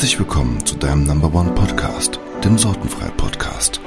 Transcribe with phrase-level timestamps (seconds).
[0.00, 3.82] Herzlich willkommen zu deinem Number One Podcast, dem Sortenfrei Podcast.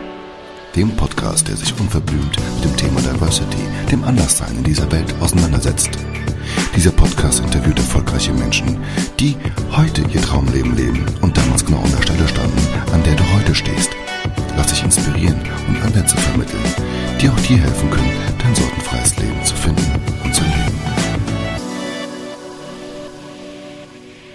[0.76, 3.58] Dem Podcast, der sich unverblümt mit dem Thema Diversity,
[3.92, 5.90] dem Anderssein in dieser Welt auseinandersetzt.
[6.76, 8.78] Dieser Podcast interviewt erfolgreiche Menschen,
[9.20, 9.36] die
[9.72, 12.62] heute ihr Traumleben leben und damals genau an der Stelle standen,
[12.94, 13.90] an der du heute stehst.
[14.56, 16.62] Lass dich inspirieren und Ansätze vermitteln,
[17.20, 19.92] die auch dir helfen können, dein sortenfreies Leben zu finden
[20.24, 21.03] und zu leben.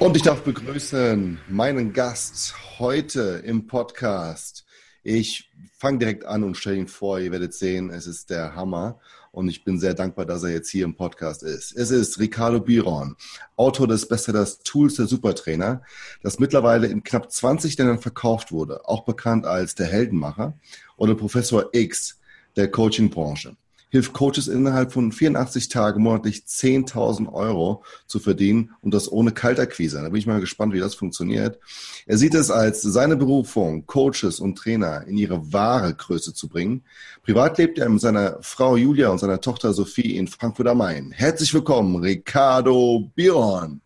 [0.01, 4.65] Und ich darf begrüßen meinen Gast heute im Podcast.
[5.03, 7.19] Ich fange direkt an und stelle ihn vor.
[7.19, 9.01] Ihr werdet sehen, es ist der Hammer.
[9.33, 11.73] Und ich bin sehr dankbar, dass er jetzt hier im Podcast ist.
[11.77, 13.17] Es ist Ricardo Biron,
[13.57, 15.83] Autor des Bestsellers Tools der Supertrainer,
[16.23, 20.57] das mittlerweile in knapp 20 Ländern verkauft wurde, auch bekannt als der Heldenmacher
[20.97, 22.21] oder Professor X
[22.55, 23.57] der Coaching-Branche
[23.91, 30.01] hilft Coaches innerhalb von 84 Tagen monatlich 10.000 Euro zu verdienen und das ohne Kaltakquise.
[30.03, 31.59] Da bin ich mal gespannt, wie das funktioniert.
[32.07, 36.83] Er sieht es als seine Berufung, Coaches und Trainer in ihre wahre Größe zu bringen.
[37.23, 41.13] Privat lebt er mit seiner Frau Julia und seiner Tochter Sophie in Frankfurt am Main.
[41.13, 43.81] Herzlich willkommen, Ricardo Biron.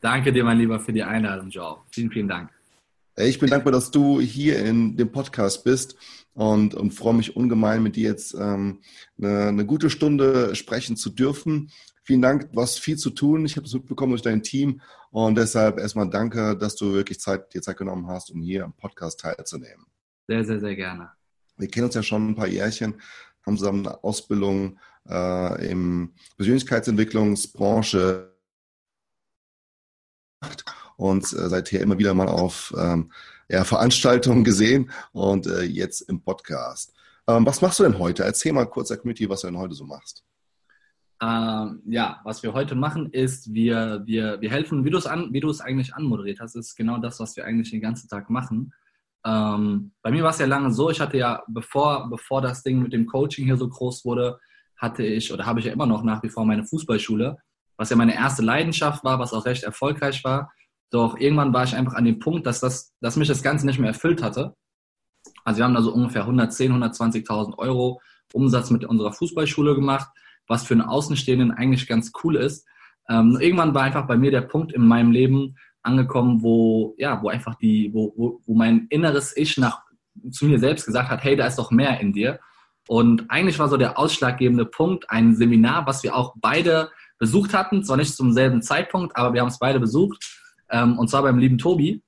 [0.00, 1.78] Danke dir, mein Lieber, für die Einladung, Joe.
[1.90, 2.50] Vielen, vielen Dank.
[3.16, 5.96] Ich bin dankbar, dass du hier in dem Podcast bist
[6.36, 8.82] und, und freue mich ungemein, mit dir jetzt ähm,
[9.16, 11.70] eine, eine gute Stunde sprechen zu dürfen.
[12.02, 13.46] Vielen Dank, du hast viel zu tun.
[13.46, 17.54] Ich habe es mitbekommen durch dein Team und deshalb erstmal danke, dass du wirklich Zeit,
[17.54, 19.86] dir Zeit genommen hast, um hier am Podcast teilzunehmen.
[20.28, 21.10] Sehr, sehr, sehr gerne.
[21.56, 23.00] Wir kennen uns ja schon ein paar Jährchen,
[23.46, 24.78] haben zusammen eine Ausbildung
[25.08, 28.36] äh, im Persönlichkeitsentwicklungsbranche
[30.42, 30.64] gemacht
[30.98, 33.10] und äh, seither immer wieder mal auf ähm,
[33.48, 36.94] ja, Veranstaltungen gesehen und äh, jetzt im Podcast.
[37.28, 38.24] Ähm, was machst du denn heute?
[38.24, 40.24] Erzähl mal kurz der Community, was du denn heute so machst.
[41.20, 45.32] Ähm, ja, was wir heute machen, ist, wir, wir, wir helfen, wie du es an,
[45.60, 48.72] eigentlich anmoderiert hast, ist genau das, was wir eigentlich den ganzen Tag machen.
[49.24, 52.82] Ähm, bei mir war es ja lange so, ich hatte ja, bevor, bevor das Ding
[52.82, 54.38] mit dem Coaching hier so groß wurde,
[54.76, 57.38] hatte ich oder habe ich ja immer noch nach wie vor meine Fußballschule,
[57.78, 60.52] was ja meine erste Leidenschaft war, was auch recht erfolgreich war.
[60.90, 63.78] Doch irgendwann war ich einfach an dem Punkt, dass, das, dass mich das Ganze nicht
[63.78, 64.54] mehr erfüllt hatte.
[65.44, 68.00] Also wir haben da so ungefähr 110, 120.000 Euro
[68.32, 70.08] Umsatz mit unserer Fußballschule gemacht,
[70.46, 72.66] was für einen Außenstehenden eigentlich ganz cool ist.
[73.08, 77.28] Ähm, irgendwann war einfach bei mir der Punkt in meinem Leben angekommen, wo, ja, wo
[77.28, 79.82] einfach die, wo, wo, wo mein inneres Ich nach,
[80.30, 82.40] zu mir selbst gesagt hat, hey, da ist doch mehr in dir.
[82.88, 87.84] Und eigentlich war so der ausschlaggebende Punkt ein Seminar, was wir auch beide besucht hatten,
[87.84, 90.24] zwar nicht zum selben Zeitpunkt, aber wir haben es beide besucht
[90.70, 92.02] ähm, und zwar beim lieben Tobi.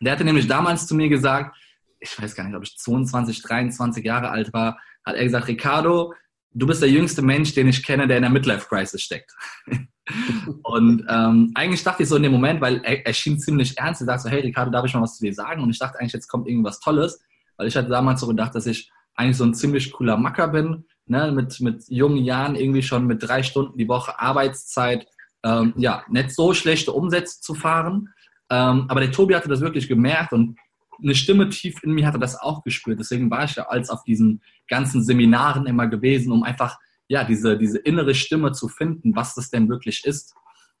[0.00, 1.56] Der hatte nämlich damals zu mir gesagt,
[2.00, 6.14] ich weiß gar nicht, ob ich 22, 23 Jahre alt war, hat er gesagt, Ricardo,
[6.52, 9.32] du bist der jüngste Mensch, den ich kenne, der in der Midlife-Crisis steckt.
[10.62, 14.00] und ähm, eigentlich dachte ich so in dem Moment, weil er, er schien ziemlich ernst,
[14.00, 15.62] er sagt so, hey Ricardo, darf ich mal was zu dir sagen?
[15.62, 17.22] Und ich dachte eigentlich, jetzt kommt irgendwas Tolles,
[17.56, 20.86] weil ich hatte damals so gedacht, dass ich eigentlich so ein ziemlich cooler Macker bin,
[21.06, 21.30] ne?
[21.32, 25.06] mit, mit jungen Jahren irgendwie schon mit drei Stunden die Woche Arbeitszeit,
[25.44, 28.08] ähm, ja, nicht so schlechte Umsätze zu fahren.
[28.50, 30.58] Ähm, aber der Tobi hatte das wirklich gemerkt und
[31.02, 33.00] eine Stimme tief in mir hatte das auch gespürt.
[33.00, 37.56] Deswegen war ich ja als auf diesen ganzen Seminaren immer gewesen, um einfach ja diese,
[37.56, 40.34] diese innere Stimme zu finden, was das denn wirklich ist.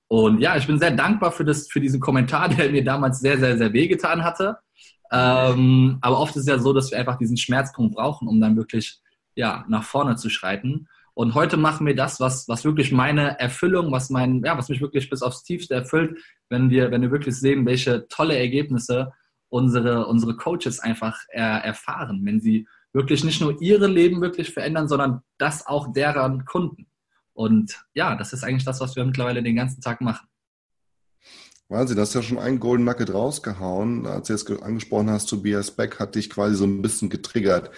[0.08, 3.38] Und ja, ich bin sehr dankbar für, das, für diesen Kommentar, der mir damals sehr,
[3.38, 4.58] sehr, sehr wehgetan hatte.
[5.12, 8.56] Ähm, aber oft ist es ja so, dass wir einfach diesen Schmerzpunkt brauchen, um dann
[8.56, 9.00] wirklich
[9.34, 10.88] ja, nach vorne zu schreiten.
[11.20, 14.80] Und heute machen wir das, was, was wirklich meine Erfüllung, was mein, ja, was mich
[14.80, 19.12] wirklich bis aufs Tiefste erfüllt, wenn wir, wenn wir wirklich sehen, welche tolle Ergebnisse
[19.50, 24.88] unsere, unsere Coaches einfach er, erfahren, wenn sie wirklich nicht nur ihre Leben wirklich verändern,
[24.88, 26.86] sondern das auch deren Kunden.
[27.34, 30.26] Und ja, das ist eigentlich das, was wir mittlerweile den ganzen Tag machen.
[31.68, 34.06] Wahnsinn, du hast ja schon einen Golden Nugget rausgehauen.
[34.06, 37.70] Als du jetzt angesprochen hast, Tobias Beck hat dich quasi so ein bisschen getriggert.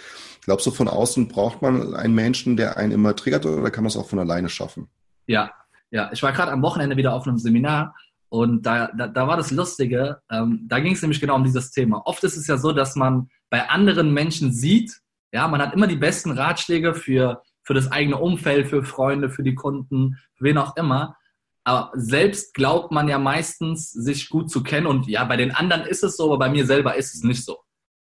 [0.45, 3.89] Glaubst du, von außen braucht man einen Menschen, der einen immer triggert oder kann man
[3.89, 4.89] es auch von alleine schaffen?
[5.25, 5.51] Ja,
[5.91, 6.09] ja.
[6.11, 7.95] Ich war gerade am Wochenende wieder auf einem Seminar
[8.29, 11.71] und da, da, da war das Lustige, ähm, da ging es nämlich genau um dieses
[11.71, 12.01] Thema.
[12.05, 14.99] Oft ist es ja so, dass man bei anderen Menschen sieht,
[15.31, 19.43] ja, man hat immer die besten Ratschläge für, für das eigene Umfeld, für Freunde, für
[19.43, 21.15] die Kunden, für wen auch immer.
[21.63, 24.85] Aber selbst glaubt man ja meistens, sich gut zu kennen.
[24.87, 27.45] Und ja, bei den anderen ist es so, aber bei mir selber ist es nicht
[27.45, 27.59] so.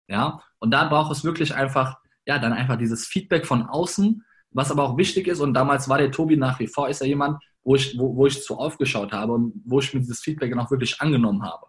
[0.09, 4.71] Ja, und da braucht es wirklich einfach, ja, dann einfach dieses Feedback von außen, was
[4.71, 5.41] aber auch wichtig ist.
[5.41, 8.27] Und damals war der Tobi nach wie vor, ist er jemand, wo ich, wo, wo
[8.27, 11.67] ich zu aufgeschaut habe und wo ich mir dieses Feedback dann auch wirklich angenommen habe.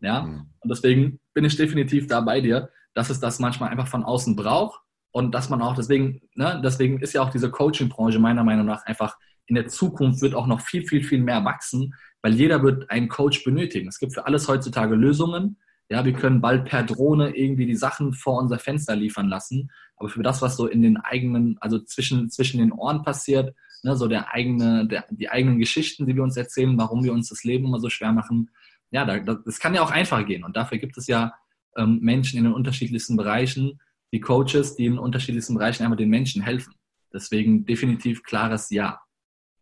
[0.00, 0.46] Ja, mhm.
[0.60, 4.34] und deswegen bin ich definitiv da bei dir, dass es das manchmal einfach von außen
[4.34, 4.80] braucht
[5.12, 8.84] und dass man auch, deswegen, ne, deswegen ist ja auch diese Coaching-Branche meiner Meinung nach
[8.84, 9.16] einfach
[9.46, 13.08] in der Zukunft wird auch noch viel, viel, viel mehr wachsen, weil jeder wird einen
[13.08, 13.88] Coach benötigen.
[13.88, 15.58] Es gibt für alles heutzutage Lösungen.
[15.88, 19.70] Ja, wir können bald per Drohne irgendwie die Sachen vor unser Fenster liefern lassen.
[19.96, 23.96] Aber für das, was so in den eigenen, also zwischen, zwischen den Ohren passiert, ne,
[23.96, 27.44] so der eigene, der, die eigenen Geschichten, die wir uns erzählen, warum wir uns das
[27.44, 28.50] Leben immer so schwer machen,
[28.90, 30.44] ja, da, das kann ja auch einfach gehen.
[30.44, 31.34] Und dafür gibt es ja
[31.76, 33.80] ähm, Menschen in den unterschiedlichsten Bereichen,
[34.12, 36.74] die Coaches, die in unterschiedlichsten Bereichen einfach den Menschen helfen.
[37.12, 39.00] Deswegen definitiv klares Ja.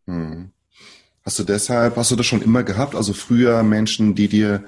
[0.07, 0.51] Hm.
[1.23, 2.95] Hast du deshalb, hast du das schon immer gehabt?
[2.95, 4.65] Also früher Menschen, die dir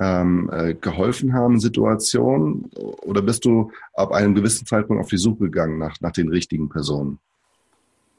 [0.00, 2.70] ähm, äh, geholfen haben, Situationen?
[3.02, 6.68] Oder bist du ab einem gewissen Zeitpunkt auf die Suche gegangen nach, nach den richtigen
[6.68, 7.18] Personen?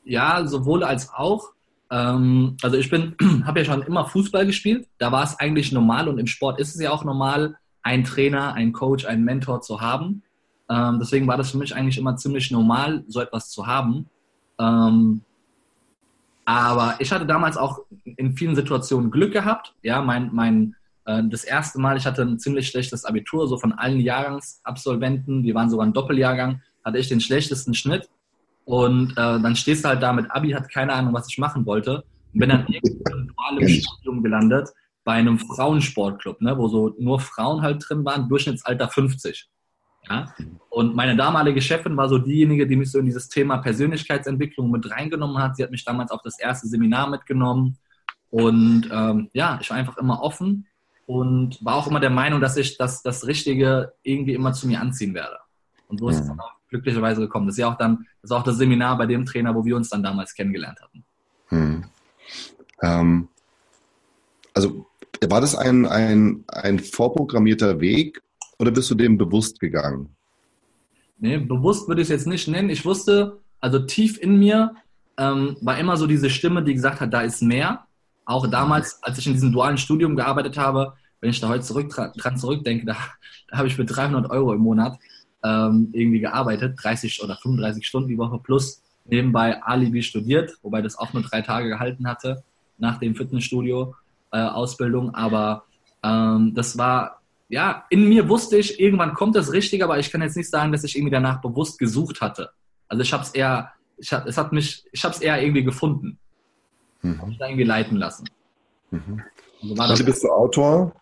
[0.06, 1.52] Ja, sowohl als auch.
[1.90, 3.16] Ähm, also ich bin,
[3.46, 4.88] habe ja schon immer Fußball gespielt.
[4.98, 8.54] Da war es eigentlich normal und im Sport ist es ja auch normal, einen Trainer,
[8.54, 10.24] einen Coach, einen Mentor zu haben.
[10.70, 14.08] Ähm, deswegen war das für mich eigentlich immer ziemlich normal, so etwas zu haben.
[14.60, 15.22] Ähm,
[16.46, 19.74] aber ich hatte damals auch in vielen Situationen Glück gehabt.
[19.82, 24.00] Ja, mein, mein, das erste Mal, ich hatte ein ziemlich schlechtes Abitur, so von allen
[24.00, 28.10] Jahrgangsabsolventen, wir waren sogar ein Doppeljahrgang, hatte ich den schlechtesten Schnitt.
[28.66, 31.66] Und äh, dann stehst du halt da mit Abi, hat keine Ahnung, was ich machen
[31.66, 32.04] wollte.
[32.34, 34.70] Und bin dann irgendwie im Studium gelandet
[35.04, 39.50] bei einem Frauensportclub, ne, wo so nur Frauen halt drin waren, Durchschnittsalter 50.
[40.10, 40.34] Ja?
[40.70, 44.90] Und meine damalige Chefin war so diejenige, die mich so in dieses Thema Persönlichkeitsentwicklung mit
[44.90, 45.58] reingenommen hat.
[45.58, 47.78] Sie hat mich damals auf das erste Seminar mitgenommen.
[48.30, 50.66] Und ähm, ja, ich war einfach immer offen
[51.06, 54.80] und war auch immer der Meinung, dass ich das, das Richtige irgendwie immer zu mir
[54.80, 55.38] anziehen werde.
[55.88, 57.48] Und so ist es dann auch glücklicherweise gekommen.
[57.48, 59.76] Das ist ja auch dann, das ist auch das Seminar bei dem Trainer, wo wir
[59.76, 61.04] uns dann damals kennengelernt hatten.
[61.50, 61.84] Hm.
[62.82, 63.28] Ähm,
[64.54, 64.86] also
[65.28, 68.22] war das ein, ein, ein vorprogrammierter Weg
[68.60, 70.16] oder bist du dem bewusst gegangen?
[71.20, 72.70] Nee, bewusst würde ich es jetzt nicht nennen.
[72.70, 74.76] Ich wusste, also tief in mir
[75.18, 77.86] ähm, war immer so diese Stimme, die gesagt hat, da ist mehr.
[78.26, 81.94] Auch damals, als ich in diesem dualen Studium gearbeitet habe, wenn ich da heute zurück,
[81.94, 82.96] dran zurückdenke, da,
[83.50, 84.98] da habe ich für 300 Euro im Monat
[85.44, 90.98] ähm, irgendwie gearbeitet, 30 oder 35 Stunden die Woche plus nebenbei Alibi studiert, wobei das
[90.98, 92.44] auch nur drei Tage gehalten hatte
[92.78, 93.96] nach dem Fitnessstudio
[94.32, 95.14] äh, Ausbildung.
[95.14, 95.66] Aber
[96.04, 100.22] ähm, das war ja, in mir wusste ich, irgendwann kommt das Richtige, aber ich kann
[100.22, 102.50] jetzt nicht sagen, dass ich irgendwie danach bewusst gesucht hatte.
[102.88, 105.64] Also ich habe es eher, ich hab, es hat mich, ich habe es eher irgendwie
[105.64, 106.18] gefunden.
[107.04, 107.18] Mhm.
[107.20, 108.28] Habe mich da irgendwie leiten lassen.
[108.92, 109.22] Mhm.
[109.62, 110.94] Also, also bist du Autor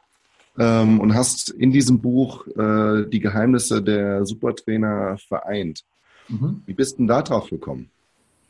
[0.57, 5.83] ähm, und hast in diesem Buch äh, die Geheimnisse der Supertrainer vereint.
[6.27, 6.63] Mhm.
[6.65, 7.89] Wie bist du denn da drauf gekommen?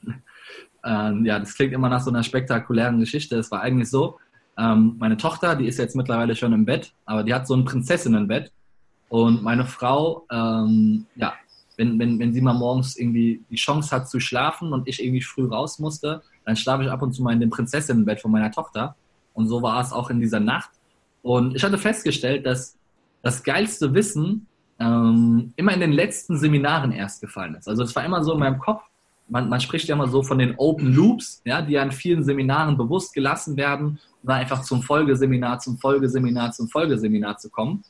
[0.83, 3.37] Ähm, ja, das klingt immer nach so einer spektakulären Geschichte.
[3.37, 4.17] Es war eigentlich so,
[4.57, 7.65] ähm, meine Tochter, die ist jetzt mittlerweile schon im Bett, aber die hat so ein
[7.65, 8.51] Prinzessinnenbett.
[9.07, 11.33] Und meine Frau, ähm, ja,
[11.77, 15.21] wenn, wenn, wenn sie mal morgens irgendwie die Chance hat zu schlafen und ich irgendwie
[15.21, 18.51] früh raus musste, dann schlafe ich ab und zu mal in dem Prinzessinnenbett von meiner
[18.51, 18.95] Tochter.
[19.33, 20.71] Und so war es auch in dieser Nacht.
[21.21, 22.77] Und ich hatte festgestellt, dass
[23.21, 24.47] das geilste Wissen
[24.79, 27.67] ähm, immer in den letzten Seminaren erst gefallen ist.
[27.67, 28.81] Also es war immer so in meinem Kopf,
[29.29, 32.75] man, man spricht ja immer so von den Open Loops, ja, die an vielen Seminaren
[32.77, 37.83] bewusst gelassen werden, um dann einfach zum Folgeseminar, zum Folgeseminar, zum Folgeseminar zu kommen.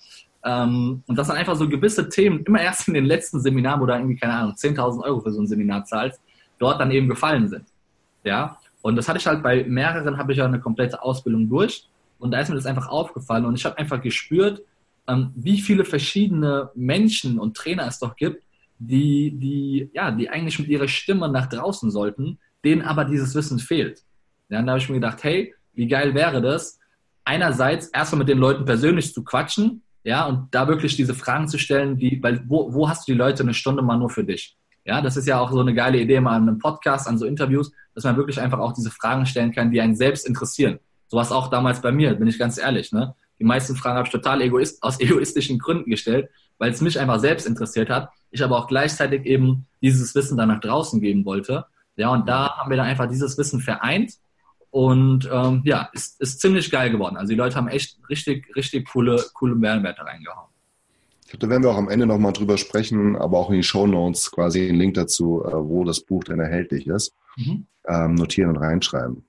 [0.43, 3.85] Ähm, und dass dann einfach so gewisse Themen immer erst in den letzten Seminaren, wo
[3.85, 6.19] du irgendwie, keine Ahnung, 10.000 Euro für so ein Seminar zahlst,
[6.59, 7.65] dort dann eben gefallen sind.
[8.23, 11.87] Ja, und das hatte ich halt bei mehreren, habe ich ja eine komplette Ausbildung durch.
[12.19, 14.61] Und da ist mir das einfach aufgefallen und ich habe einfach gespürt,
[15.07, 18.43] ähm, wie viele verschiedene Menschen und Trainer es doch gibt,
[18.77, 23.59] die, die, ja, die eigentlich mit ihrer Stimme nach draußen sollten, denen aber dieses Wissen
[23.59, 24.03] fehlt.
[24.49, 26.79] Ja, da habe ich mir gedacht, hey, wie geil wäre das,
[27.23, 31.59] einerseits erstmal mit den Leuten persönlich zu quatschen, ja, und da wirklich diese Fragen zu
[31.59, 34.57] stellen, wie, weil wo, wo hast du die Leute eine Stunde mal nur für dich?
[34.85, 37.25] Ja, das ist ja auch so eine geile Idee mal an einem Podcast, an so
[37.25, 40.79] Interviews, dass man wirklich einfach auch diese Fragen stellen kann, die einen selbst interessieren.
[41.07, 42.91] So war es auch damals bei mir, bin ich ganz ehrlich.
[42.91, 43.13] Ne?
[43.39, 47.19] Die meisten Fragen habe ich total egoist, aus egoistischen Gründen gestellt, weil es mich einfach
[47.19, 51.65] selbst interessiert hat ich aber auch gleichzeitig eben dieses Wissen dann nach draußen geben wollte.
[51.97, 54.13] Ja, und da haben wir dann einfach dieses Wissen vereint
[54.69, 57.17] und ähm, ja, ist, ist ziemlich geil geworden.
[57.17, 60.49] Also die Leute haben echt richtig, richtig coole, coole Mehrwerte reingehauen.
[61.39, 64.31] Da werden wir auch am Ende nochmal drüber sprechen, aber auch in die Show Notes
[64.31, 67.13] quasi einen Link dazu, äh, wo das Buch dann erhältlich ist.
[67.37, 67.65] Mhm.
[67.87, 69.23] Ähm, notieren und reinschreiben.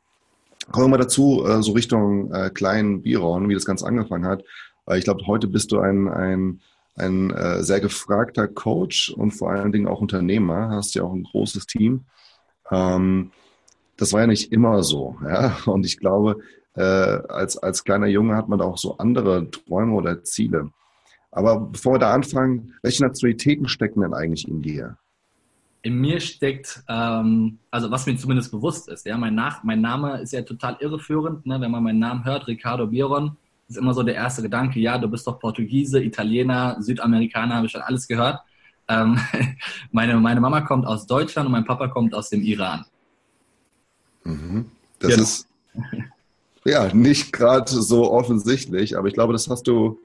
[0.71, 4.45] Kommen wir mal dazu, äh, so Richtung äh, kleinen Biron, wie das Ganze angefangen hat.
[4.95, 6.61] Ich glaube, heute bist du ein, ein
[6.97, 11.25] ein äh, sehr gefragter Coach und vor allen Dingen auch Unternehmer, hast ja auch ein
[11.25, 12.05] großes Team.
[12.71, 13.31] Ähm,
[13.97, 15.17] das war ja nicht immer so.
[15.25, 15.57] Ja?
[15.67, 16.39] Und ich glaube,
[16.75, 20.71] äh, als, als kleiner Junge hat man auch so andere Träume oder Ziele.
[21.33, 24.97] Aber bevor wir da anfangen, welche Nationalitäten stecken denn eigentlich in dir?
[25.83, 29.05] in mir steckt, ähm, also was mir zumindest bewusst ist.
[29.05, 31.45] Ja, mein, Nach mein Name ist ja total irreführend.
[31.45, 31.61] Ne?
[31.61, 33.37] Wenn man meinen Namen hört, Ricardo Biron,
[33.69, 37.73] ist immer so der erste Gedanke, ja, du bist doch Portugiese, Italiener, Südamerikaner, habe ich
[37.73, 38.41] schon alles gehört.
[38.89, 39.19] Ähm,
[39.91, 42.85] meine, meine Mama kommt aus Deutschland und mein Papa kommt aus dem Iran.
[44.25, 44.67] Mhm.
[45.01, 45.23] Das genau.
[45.23, 45.49] ist
[46.65, 49.99] ja nicht gerade so offensichtlich, aber ich glaube, das hast du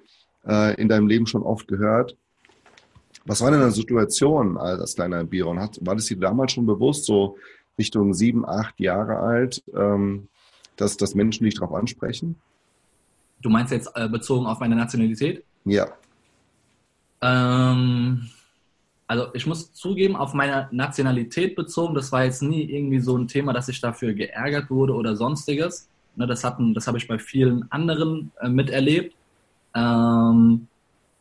[0.46, 2.17] äh, in deinem Leben schon oft gehört.
[3.25, 5.60] Was war denn eine Situation als kleiner Biron?
[5.60, 7.38] Hat, war das dir damals schon bewusst, so
[7.77, 10.29] Richtung sieben, acht Jahre alt, ähm,
[10.77, 12.36] dass, dass Menschen dich darauf ansprechen?
[13.41, 15.44] Du meinst jetzt äh, bezogen auf meine Nationalität?
[15.65, 15.88] Ja.
[17.22, 18.29] Ähm,
[19.08, 23.27] also ich muss zugeben, auf meine Nationalität bezogen, das war jetzt nie irgendwie so ein
[23.27, 25.89] Thema, dass ich dafür geärgert wurde oder sonstiges.
[26.15, 29.15] Ne, das, hatten, das habe ich bei vielen anderen äh, miterlebt.
[29.77, 30.67] Ähm,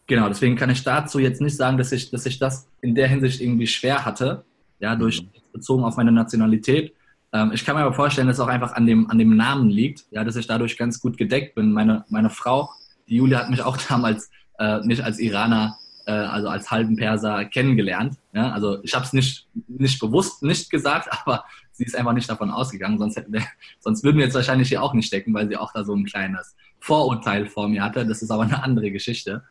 [0.06, 3.08] genau, deswegen kann ich dazu jetzt nicht sagen, dass ich, dass ich das in der
[3.08, 4.44] Hinsicht irgendwie schwer hatte,
[4.80, 5.28] ja, durch mhm.
[5.52, 6.94] bezogen auf meine Nationalität.
[7.32, 9.68] Ähm, ich kann mir aber vorstellen, dass es auch einfach an dem, an dem Namen
[9.68, 11.72] liegt, ja, dass ich dadurch ganz gut gedeckt bin.
[11.72, 12.70] Meine, meine Frau,
[13.08, 17.44] die Julia, hat mich auch damals äh, nicht als Iraner, äh, also als halben Perser
[17.44, 18.16] kennengelernt.
[18.32, 18.52] Ja?
[18.52, 22.50] Also ich habe es nicht, nicht bewusst nicht gesagt, aber sie ist einfach nicht davon
[22.50, 23.42] ausgegangen, sonst, hätten wir,
[23.80, 26.06] sonst würden wir jetzt wahrscheinlich hier auch nicht stecken, weil sie auch da so ein
[26.06, 28.06] kleines Vorurteil vor mir hatte.
[28.06, 29.42] Das ist aber eine andere Geschichte.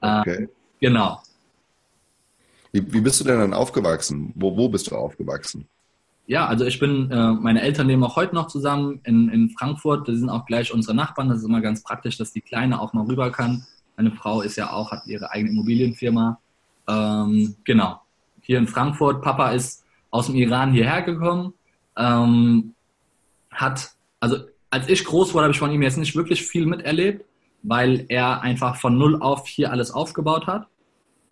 [0.00, 0.42] Äh, okay.
[0.44, 0.48] Äh,
[0.80, 1.22] genau.
[2.72, 4.32] Wie, wie bist du denn dann aufgewachsen?
[4.34, 5.66] Wo, wo bist du aufgewachsen?
[6.26, 10.08] Ja, also ich bin, äh, meine Eltern leben auch heute noch zusammen in, in Frankfurt.
[10.08, 11.28] Das sind auch gleich unsere Nachbarn.
[11.28, 13.66] Das ist immer ganz praktisch, dass die Kleine auch mal rüber kann.
[13.96, 16.38] Meine Frau ist ja auch, hat ihre eigene Immobilienfirma.
[16.88, 18.00] Ähm, genau.
[18.42, 19.22] Hier in Frankfurt.
[19.22, 21.52] Papa ist aus dem Iran hierher gekommen.
[21.96, 22.74] Ähm,
[23.50, 24.36] hat, also
[24.70, 27.24] als ich groß wurde, habe ich von ihm jetzt nicht wirklich viel miterlebt,
[27.62, 30.68] weil er einfach von null auf hier alles aufgebaut hat.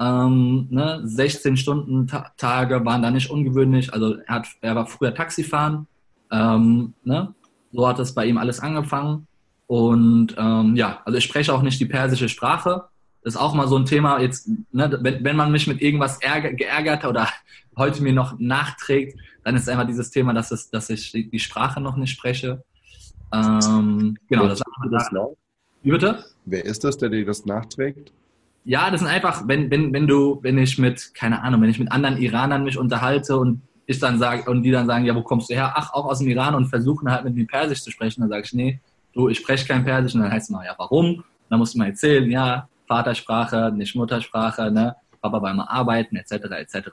[0.00, 3.92] Ähm, ne, 16 Stunden Ta Tage waren da nicht ungewöhnlich.
[3.92, 5.86] Also er, hat, er war früher Taxifahren.
[6.30, 7.34] Ähm, ne?
[7.72, 9.26] So hat es bei ihm alles angefangen.
[9.66, 12.84] Und ähm, ja, also ich spreche auch nicht die persische Sprache.
[13.22, 14.20] Das ist auch mal so ein Thema.
[14.20, 17.28] Jetzt, ne, wenn, wenn man mich mit irgendwas ärger, geärgert oder
[17.76, 21.80] heute mir noch nachträgt, dann ist einfach dieses Thema, dass, es, dass ich die Sprache
[21.80, 22.64] noch nicht spreche.
[23.32, 25.10] Ähm, genau, das, das
[25.82, 26.24] Wie bitte?
[26.44, 28.12] Wer ist das, der dir das nachträgt?
[28.64, 31.78] Ja, das sind einfach, wenn, wenn, wenn du, wenn ich mit, keine Ahnung, wenn ich
[31.78, 35.22] mit anderen Iranern mich unterhalte und ich dann sage, und die dann sagen, ja, wo
[35.22, 35.72] kommst du her?
[35.74, 38.42] Ach, auch aus dem Iran und versuchen halt mit mir Persisch zu sprechen, dann sage
[38.44, 38.80] ich, nee,
[39.14, 41.16] du, ich spreche kein Persisch und dann heißt es mal, ja, warum?
[41.16, 46.32] Und dann musst du mal erzählen, ja, Vatersprache, nicht Muttersprache, ne, Papa beim Arbeiten, etc.,
[46.32, 46.88] etc.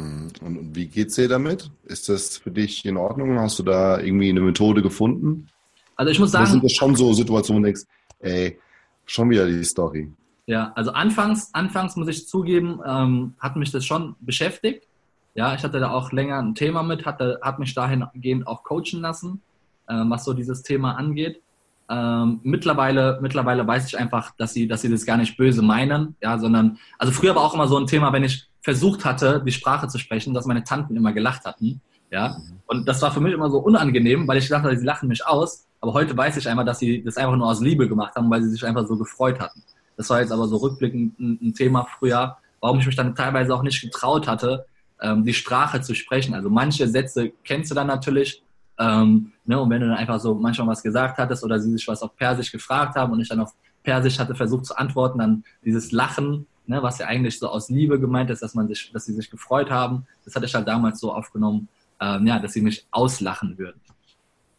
[0.00, 1.70] Hm, und wie geht's dir damit?
[1.84, 3.38] Ist das für dich in Ordnung?
[3.38, 5.48] Hast du da irgendwie eine Methode gefunden?
[5.96, 6.44] Also ich muss sagen.
[6.44, 7.86] Oder sind das schon so Situationen, wo du denkst,
[8.20, 8.58] ey,
[9.04, 10.10] schon wieder die Story?
[10.46, 14.86] Ja, also anfangs, anfangs muss ich zugeben, ähm, hat mich das schon beschäftigt.
[15.34, 19.00] Ja, ich hatte da auch länger ein Thema mit, hatte, hat mich dahingehend auch coachen
[19.00, 19.42] lassen,
[19.88, 21.40] ähm, was so dieses Thema angeht.
[21.88, 26.16] Ähm, mittlerweile, mittlerweile weiß ich einfach, dass sie, dass sie das gar nicht böse meinen,
[26.20, 29.52] ja, sondern, also früher war auch immer so ein Thema, wenn ich versucht hatte, die
[29.52, 32.36] Sprache zu sprechen, dass meine Tanten immer gelacht hatten, ja.
[32.66, 35.66] Und das war für mich immer so unangenehm, weil ich dachte, sie lachen mich aus.
[35.80, 38.42] Aber heute weiß ich einfach, dass sie das einfach nur aus Liebe gemacht haben, weil
[38.42, 39.62] sie sich einfach so gefreut hatten.
[39.96, 43.62] Das war jetzt aber so rückblickend ein, Thema früher, warum ich mich dann teilweise auch
[43.62, 44.66] nicht getraut hatte,
[45.00, 46.34] ähm, die Sprache zu sprechen.
[46.34, 48.42] Also manche Sätze kennst du dann natürlich,
[48.78, 51.86] ähm, ne, und wenn du dann einfach so manchmal was gesagt hattest oder sie sich
[51.86, 53.52] was auf Persisch gefragt haben und ich dann auf
[53.82, 57.98] Persisch hatte versucht zu antworten, dann dieses Lachen, ne, was ja eigentlich so aus Liebe
[57.98, 61.00] gemeint ist, dass man sich, dass sie sich gefreut haben, das hatte ich halt damals
[61.00, 61.68] so aufgenommen,
[62.00, 63.80] ähm, ja, dass sie mich auslachen würden.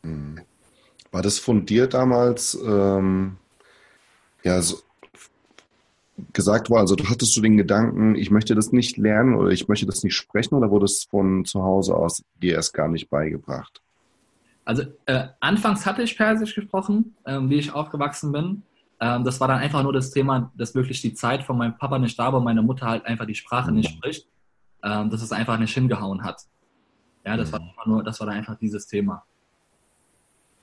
[0.04, 0.42] Hm.
[1.12, 3.38] War das von dir damals ähm,
[4.44, 4.78] ja so
[6.34, 9.86] gesagt worden, also hattest du den Gedanken, ich möchte das nicht lernen oder ich möchte
[9.86, 13.82] das nicht sprechen oder wurde es von zu Hause aus dir erst gar nicht beigebracht?
[14.66, 18.64] Also äh, anfangs hatte ich Persisch gesprochen, äh, wie ich aufgewachsen bin.
[19.02, 21.98] Ähm, das war dann einfach nur das Thema, dass wirklich die Zeit von meinem Papa
[21.98, 23.98] nicht da war und meine Mutter halt einfach die Sprache nicht mhm.
[23.98, 24.28] spricht,
[24.84, 26.42] ähm, dass es einfach nicht hingehauen hat.
[27.26, 27.54] Ja, das mhm.
[27.54, 29.24] war nur, das war dann einfach dieses Thema.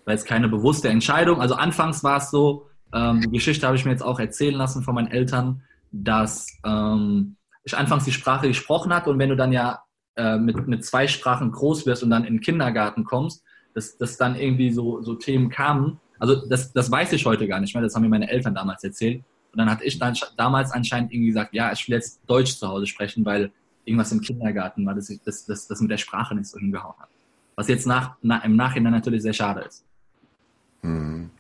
[0.05, 1.41] Weil es keine bewusste Entscheidung.
[1.41, 4.83] Also anfangs war es so, ähm, die Geschichte habe ich mir jetzt auch erzählen lassen
[4.83, 9.53] von meinen Eltern, dass ähm, ich anfangs die Sprache gesprochen hatte und wenn du dann
[9.53, 9.83] ja
[10.17, 14.17] äh, mit, mit zwei Sprachen groß wirst und dann in den Kindergarten kommst, dass, dass
[14.17, 16.01] dann irgendwie so, so Themen kamen.
[16.19, 18.83] Also das, das weiß ich heute gar nicht mehr, das haben mir meine Eltern damals
[18.85, 19.23] erzählt.
[19.53, 22.69] Und dann hatte ich dann damals anscheinend irgendwie gesagt, ja, ich will jetzt Deutsch zu
[22.69, 23.51] Hause sprechen, weil
[23.85, 26.95] irgendwas im Kindergarten war, dass ich das, das, das mit der Sprache nicht so hingehauen
[26.99, 27.09] hat.
[27.57, 29.85] Was jetzt nach, na, im Nachhinein natürlich sehr schade ist.
[30.83, 31.31] Mhm.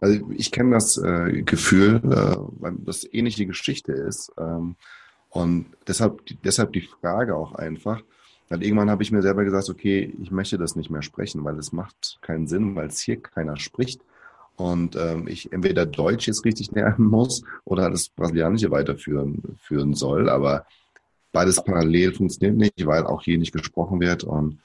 [0.00, 4.32] Also ich kenne das äh, Gefühl, äh, weil das ähnliche Geschichte ist.
[4.38, 4.76] Ähm,
[5.30, 8.02] und deshalb, deshalb die Frage auch einfach,
[8.48, 11.58] Weil irgendwann habe ich mir selber gesagt, okay, ich möchte das nicht mehr sprechen, weil
[11.58, 14.00] es macht keinen Sinn, weil es hier keiner spricht
[14.56, 20.28] und ähm, ich entweder Deutsch jetzt richtig lernen muss oder das Brasilianische weiterführen führen soll.
[20.28, 20.66] Aber
[21.32, 24.24] beides parallel funktioniert nicht, weil auch hier nicht gesprochen wird.
[24.24, 24.58] Und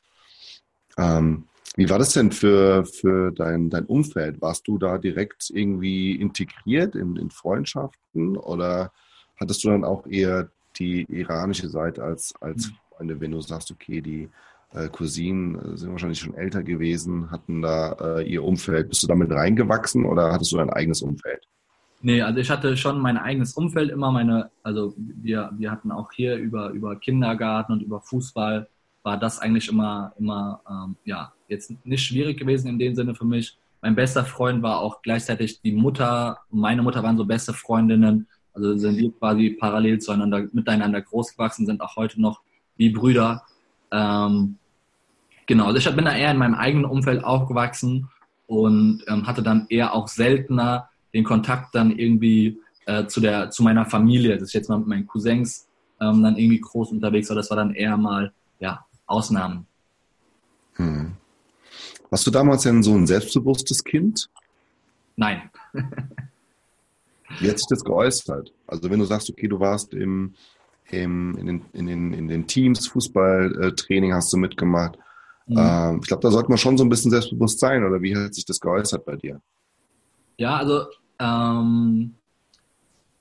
[0.98, 4.41] ähm, wie war das denn für, für dein, dein Umfeld?
[4.41, 8.91] Warst du da direkt irgendwie integriert in, in Freundschaften oder
[9.39, 12.75] hattest du dann auch eher die iranische Seite als, als hm.
[12.89, 14.29] Freunde, wenn du sagst, okay, die
[14.89, 18.89] Cousinen äh, sind wahrscheinlich schon älter gewesen, hatten da äh, ihr Umfeld.
[18.89, 21.41] Bist du damit reingewachsen oder hattest du dein eigenes Umfeld?
[22.01, 26.11] Nee, also ich hatte schon mein eigenes Umfeld immer meine, also wir, wir hatten auch
[26.13, 28.69] hier über, über Kindergarten und über Fußball
[29.03, 33.25] war das eigentlich immer, immer, ähm, ja, jetzt nicht schwierig gewesen in dem Sinne für
[33.25, 33.57] mich.
[33.81, 38.77] Mein bester Freund war auch gleichzeitig die Mutter, meine Mutter waren so beste Freundinnen, also
[38.77, 42.41] sind wir quasi parallel zueinander, miteinander groß gewachsen, sind auch heute noch
[42.77, 43.43] wie Brüder.
[43.91, 44.58] Ähm,
[45.46, 48.10] genau, also ich bin da eher in meinem eigenen Umfeld aufgewachsen
[48.48, 53.63] und ähm, hatte dann eher auch seltener den Kontakt dann irgendwie äh, zu, der, zu
[53.63, 54.34] meiner Familie.
[54.34, 55.67] Das ist jetzt mal mit meinen Cousins
[56.01, 59.65] ähm, dann irgendwie groß unterwegs, aber das war dann eher mal, ja, Ausnahmen.
[60.75, 61.13] Hm.
[62.10, 64.29] Warst du damals denn so ein selbstbewusstes Kind?
[65.15, 65.50] Nein.
[67.39, 68.51] Wie hat sich das geäußert?
[68.65, 70.34] Also wenn du sagst, okay, du warst im,
[70.91, 74.98] im, in, den, in, den, in den Teams, Fußballtraining hast du mitgemacht.
[75.48, 75.58] Mhm.
[75.58, 78.34] Ähm, ich glaube, da sollte man schon so ein bisschen selbstbewusst sein, oder wie hat
[78.34, 79.41] sich das geäußert bei dir?
[80.38, 80.86] Ja, also,
[81.19, 82.15] ähm,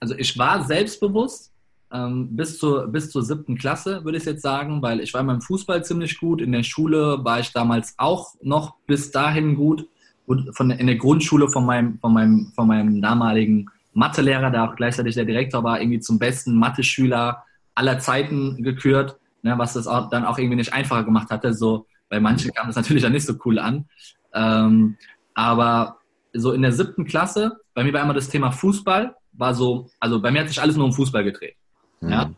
[0.00, 1.52] also ich war selbstbewusst
[1.92, 5.40] ähm, bis, zur, bis zur siebten Klasse, würde ich jetzt sagen, weil ich war beim
[5.40, 6.40] Fußball ziemlich gut.
[6.40, 9.88] In der Schule war ich damals auch noch bis dahin gut.
[10.26, 14.76] Und von, in der Grundschule von meinem, von meinem, von meinem damaligen Mathelehrer, der auch
[14.76, 17.42] gleichzeitig der Direktor war, irgendwie zum besten Mathe-Schüler
[17.78, 21.54] aller Zeiten gekürt, ne, was das auch, dann auch irgendwie nicht einfacher gemacht hatte.
[21.54, 23.87] So, bei manchen kam das natürlich dann nicht so cool an.
[24.35, 24.97] Ähm,
[25.35, 25.99] aber
[26.32, 30.20] so in der siebten Klasse, bei mir war immer das Thema Fußball, war so, also
[30.20, 31.55] bei mir hat sich alles nur um Fußball gedreht.
[32.00, 32.11] Mhm.
[32.11, 32.31] Ja.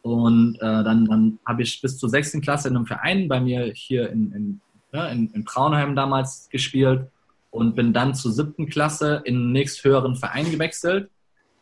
[0.00, 3.72] Und äh, dann, dann habe ich bis zur sechsten Klasse in einem Verein bei mir
[3.74, 4.60] hier in, in,
[4.92, 7.08] ja, in, in Braunheim damals gespielt
[7.50, 11.10] und bin dann zur siebten Klasse in den nächsthöheren Verein gewechselt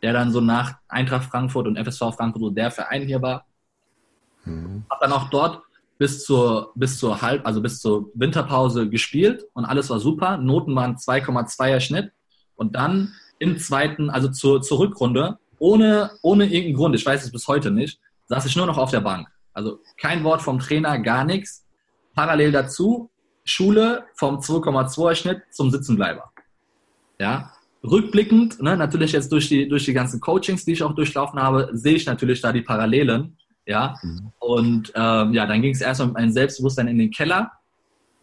[0.01, 3.45] der dann so nach Eintracht Frankfurt und FSV Frankfurt so der Verein hier war.
[4.45, 4.85] Mhm.
[4.89, 5.61] Hab dann auch dort
[5.97, 10.37] bis zur, bis zur Halb, also bis zur Winterpause gespielt und alles war super.
[10.37, 12.11] Noten waren 2,2er Schnitt.
[12.55, 17.31] Und dann im zweiten, also zur, zur Rückrunde, ohne, ohne irgendeinen Grund, ich weiß es
[17.31, 19.27] bis heute nicht, saß ich nur noch auf der Bank.
[19.53, 21.65] Also kein Wort vom Trainer, gar nichts.
[22.13, 23.09] Parallel dazu
[23.45, 26.31] Schule vom 2,2er Schnitt zum Sitzenbleiber.
[27.19, 27.53] Ja,
[27.89, 31.69] rückblickend, ne, natürlich jetzt durch die, durch die ganzen Coachings, die ich auch durchlaufen habe,
[31.73, 33.37] sehe ich natürlich da die Parallelen.
[33.67, 34.31] Ja, mhm.
[34.37, 37.51] und ähm, ja, dann ging es erstmal mit meinem Selbstbewusstsein in den Keller.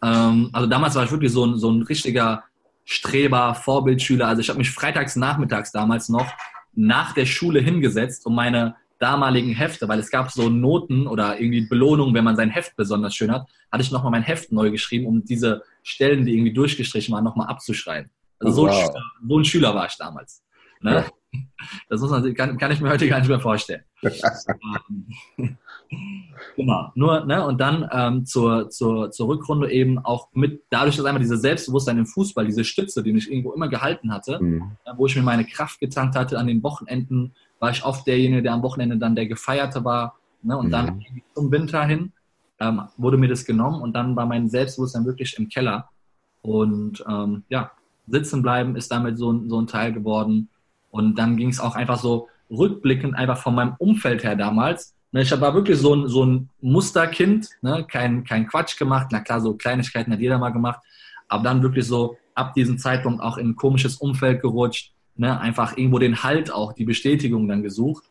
[0.01, 2.43] Ähm, also damals war ich wirklich so ein, so ein richtiger
[2.85, 4.27] Streber, Vorbildschüler.
[4.27, 6.27] Also ich habe mich freitags nachmittags damals noch
[6.75, 11.67] nach der Schule hingesetzt, um meine damaligen Hefte, weil es gab so Noten oder irgendwie
[11.67, 15.07] Belohnungen, wenn man sein Heft besonders schön hat, hatte ich nochmal mein Heft neu geschrieben,
[15.07, 18.09] um diese Stellen, die irgendwie durchgestrichen waren, nochmal abzuschreiben.
[18.43, 18.85] Also wow.
[18.85, 18.93] so,
[19.27, 20.43] so, ein Schüler war ich damals.
[20.81, 20.95] Ne?
[20.95, 21.05] Ja.
[21.89, 23.81] Das muss man, kann, kann ich mir heute gar nicht mehr vorstellen.
[26.55, 31.05] genau, nur, ne, und dann ähm, zur, zur, zur Rückrunde eben auch mit, dadurch, dass
[31.05, 34.71] einmal diese Selbstbewusstsein im Fußball, diese Stütze, die mich irgendwo immer gehalten hatte, mhm.
[34.85, 38.43] ja, wo ich mir meine Kraft getankt hatte an den Wochenenden, war ich oft derjenige,
[38.43, 40.17] der am Wochenende dann der Gefeierte war.
[40.41, 40.71] Ne, und mhm.
[40.71, 42.11] dann zum Winter hin
[42.59, 45.89] ähm, wurde mir das genommen und dann war mein Selbstbewusstsein wirklich im Keller.
[46.41, 47.71] Und ähm, ja,
[48.07, 50.49] sitzen bleiben ist damit so, so ein Teil geworden.
[50.91, 54.93] Und dann ging es auch einfach so rückblickend einfach von meinem Umfeld her damals.
[55.11, 57.85] Ne, ich war wirklich so ein, so ein Musterkind, ne?
[57.87, 59.07] kein, kein Quatsch gemacht.
[59.11, 60.81] Na klar, so Kleinigkeiten hat jeder mal gemacht.
[61.27, 64.91] Aber dann wirklich so ab diesem Zeitpunkt auch in ein komisches Umfeld gerutscht.
[65.15, 65.39] Ne?
[65.39, 68.03] Einfach irgendwo den Halt auch, die Bestätigung dann gesucht.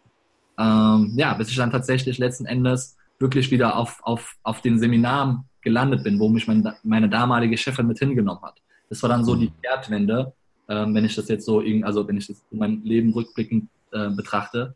[0.59, 5.45] Ähm, ja, bis ich dann tatsächlich letzten Endes wirklich wieder auf, auf, auf den Seminaren
[5.61, 8.62] gelandet bin, wo mich mein, meine damalige Chefin mit hingenommen hat.
[8.93, 9.51] Das war dann so die.
[9.63, 10.35] Kehrtwende,
[10.69, 14.11] ähm, wenn ich das jetzt so, also wenn ich das in meinem Leben rückblickend äh,
[14.11, 14.75] betrachte.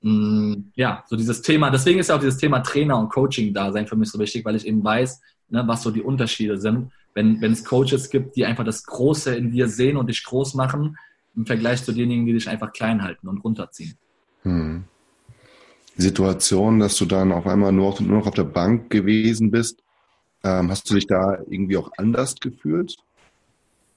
[0.00, 3.96] Mm, ja, so dieses Thema, deswegen ist ja auch dieses Thema Trainer und Coaching-Dasein für
[3.96, 6.92] mich so wichtig, weil ich eben weiß, ne, was so die Unterschiede sind.
[7.14, 10.54] Wenn, wenn es Coaches gibt, die einfach das Große in dir sehen und dich groß
[10.54, 10.96] machen,
[11.34, 13.94] im Vergleich zu denjenigen, die dich einfach klein halten und runterziehen.
[14.42, 14.84] Hm.
[15.96, 19.82] Situation, dass du dann auf einmal nur, nur noch auf der Bank gewesen bist,
[20.44, 22.94] ähm, hast du dich da irgendwie auch anders gefühlt?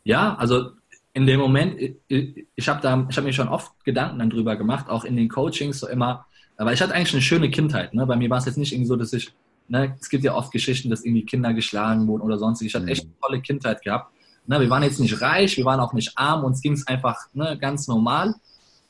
[0.03, 0.71] Ja, also
[1.13, 4.89] in dem Moment, ich, habe da, ich habe mir schon oft Gedanken dann drüber gemacht,
[4.89, 6.25] auch in den Coachings so immer,
[6.57, 7.93] aber ich hatte eigentlich eine schöne Kindheit.
[7.93, 8.05] Ne?
[8.05, 9.33] Bei mir war es jetzt nicht irgendwie so, dass ich
[9.71, 9.95] Ne?
[10.01, 12.61] Es gibt ja oft Geschichten, dass irgendwie Kinder geschlagen wurden oder sonst.
[12.61, 14.11] Ich hatte echt eine tolle Kindheit gehabt.
[14.45, 14.59] Ne?
[14.59, 17.57] Wir waren jetzt nicht reich, wir waren auch nicht arm, uns ging es einfach ne,
[17.57, 18.35] ganz normal.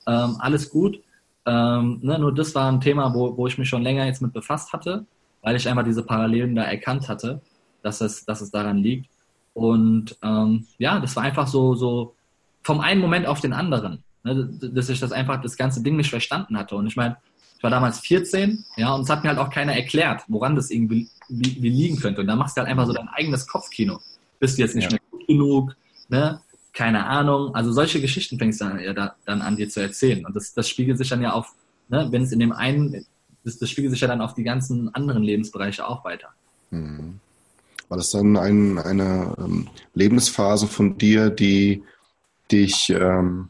[0.08, 1.00] Ähm, alles gut.
[1.46, 2.18] Ähm, ne?
[2.18, 5.06] Nur das war ein Thema, wo, wo ich mich schon länger jetzt mit befasst hatte,
[5.44, 7.42] weil ich einfach diese Parallelen da erkannt hatte,
[7.84, 9.08] dass es, dass es daran liegt.
[9.54, 12.16] Und ähm, ja, das war einfach so, so
[12.64, 14.50] vom einen Moment auf den anderen, ne?
[14.62, 16.76] dass ich das einfach das ganze Ding nicht verstanden hatte.
[16.76, 17.18] Und ich meine,
[17.58, 20.72] ich war damals 14, ja, und es hat mir halt auch keiner erklärt, woran das
[20.72, 22.22] irgendwie wie, wie liegen könnte.
[22.22, 24.00] Und da machst du halt einfach so dein eigenes Kopfkino.
[24.40, 24.98] Bist du jetzt nicht ja.
[24.98, 25.76] mehr gut genug,
[26.10, 26.42] ne?
[26.74, 27.54] Keine Ahnung.
[27.54, 30.26] Also solche Geschichten fängst du dann, ja, da, dann an dir zu erzählen.
[30.26, 31.54] Und das, das spiegelt sich dann ja auf,
[31.90, 33.06] ne, wenn es in dem einen,
[33.44, 36.30] das, das spiegelt sich ja dann auf die ganzen anderen Lebensbereiche auch weiter.
[36.70, 37.20] Mhm.
[37.92, 41.84] War das dann ein, eine ähm, Lebensphase von dir, die
[42.50, 43.50] dich ähm,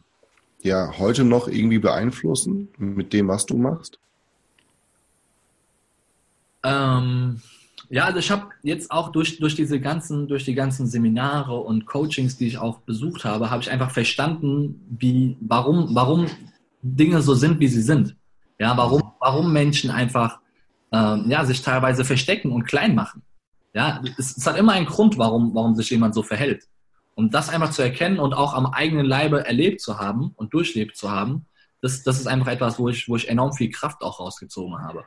[0.62, 4.00] ja heute noch irgendwie beeinflussen mit dem, was du machst?
[6.64, 7.40] Ähm,
[7.88, 11.86] ja, also ich habe jetzt auch durch, durch diese ganzen, durch die ganzen Seminare und
[11.86, 16.26] Coachings, die ich auch besucht habe, habe ich einfach verstanden, wie, warum, warum
[16.82, 18.16] Dinge so sind, wie sie sind.
[18.58, 20.40] Ja, warum, warum Menschen einfach
[20.90, 23.22] ähm, ja, sich teilweise verstecken und klein machen.
[23.74, 26.64] Ja, es, es hat immer einen Grund, warum, warum sich jemand so verhält.
[27.14, 30.96] Und das einfach zu erkennen und auch am eigenen Leibe erlebt zu haben und durchlebt
[30.96, 31.46] zu haben,
[31.80, 35.04] das, das ist einfach etwas, wo ich, wo ich enorm viel Kraft auch rausgezogen habe.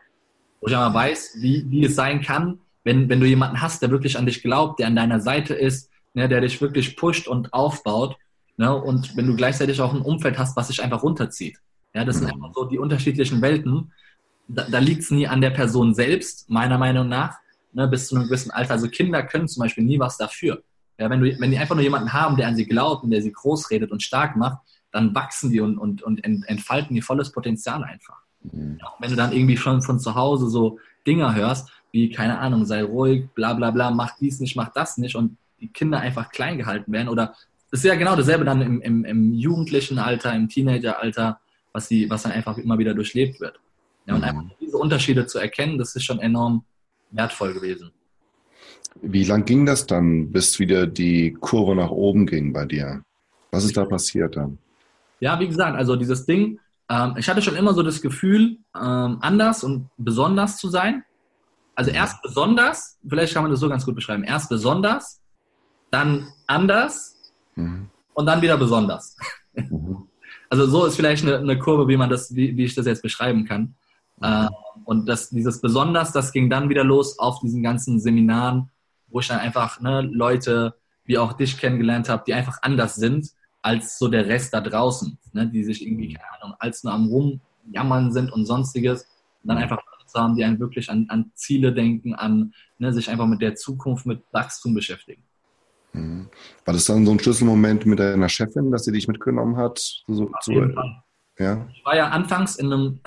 [0.59, 3.91] Wo ich einmal weiß, wie, wie es sein kann, wenn, wenn du jemanden hast, der
[3.91, 7.53] wirklich an dich glaubt, der an deiner Seite ist, ne, der dich wirklich pusht und
[7.53, 8.17] aufbaut.
[8.57, 11.57] Ne, und wenn du gleichzeitig auch ein Umfeld hast, was sich einfach runterzieht.
[11.93, 13.93] Ja, das sind einfach so die unterschiedlichen Welten.
[14.47, 17.37] Da, da liegt es nie an der Person selbst, meiner Meinung nach,
[17.75, 18.71] ne, bis zu einem gewissen Alter.
[18.71, 20.63] Also Kinder können zum Beispiel nie was dafür.
[20.97, 23.21] Ja, wenn, du, wenn die einfach nur jemanden haben, der an sie glaubt und der
[23.21, 24.59] sie groß redet und stark macht,
[24.91, 28.17] dann wachsen die und, und, und entfalten ihr volles Potenzial einfach.
[28.43, 28.77] Mhm.
[28.79, 32.65] Ja, wenn du dann irgendwie schon von zu Hause so Dinger hörst, wie, keine Ahnung,
[32.65, 36.31] sei ruhig, bla bla bla, mach dies nicht, mach das nicht und die Kinder einfach
[36.31, 37.35] klein gehalten werden oder
[37.71, 41.41] das ist ja genau dasselbe dann im, im, im jugendlichen Alter, im Teenageralter,
[41.73, 43.59] was, die, was dann einfach immer wieder durchlebt wird.
[44.05, 44.27] Ja, und mhm.
[44.27, 46.63] einfach diese Unterschiede zu erkennen, das ist schon enorm
[47.15, 47.91] wertvoll gewesen.
[49.01, 53.03] Wie lang ging das dann, bis wieder die Kurve nach oben ging bei dir?
[53.51, 54.57] Was ist da passiert dann?
[55.19, 59.17] Ja, wie gesagt, also dieses Ding, ähm, ich hatte schon immer so das Gefühl, ähm,
[59.21, 61.03] anders und besonders zu sein.
[61.75, 61.97] Also mhm.
[61.97, 65.21] erst besonders, vielleicht kann man das so ganz gut beschreiben, erst besonders,
[65.91, 67.15] dann anders
[67.55, 67.89] mhm.
[68.13, 69.17] und dann wieder besonders.
[69.53, 70.07] Mhm.
[70.47, 73.01] Also so ist vielleicht eine, eine, Kurve, wie man das, wie, wie ich das jetzt
[73.01, 73.73] beschreiben kann.
[74.19, 74.49] Mhm.
[74.85, 78.69] Und das, dieses besonders, das ging dann wieder los auf diesen ganzen Seminaren,
[79.07, 80.75] wo ich dann einfach ne, Leute
[81.05, 83.29] wie auch dich kennengelernt habe, die einfach anders sind
[83.61, 87.07] als so der Rest da draußen, ne, die sich irgendwie, keine Ahnung, als nur am
[87.07, 89.03] Rumjammern sind und sonstiges.
[89.41, 92.93] Und dann einfach Leute zu haben, die einen wirklich an, an Ziele denken, an ne,
[92.93, 95.23] sich einfach mit der Zukunft, mit Wachstum beschäftigen.
[95.93, 96.29] Mhm.
[96.63, 99.79] War das dann so ein Schlüsselmoment mit deiner Chefin, dass sie dich mitgenommen hat?
[100.07, 101.03] So, Fall.
[101.39, 101.67] Ja.
[101.73, 102.99] Ich war ja anfangs in einem,